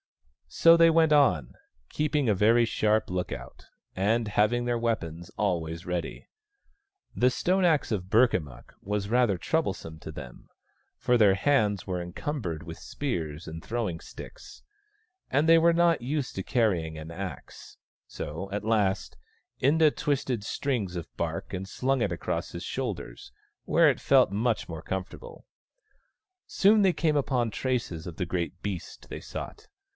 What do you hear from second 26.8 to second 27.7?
they came upon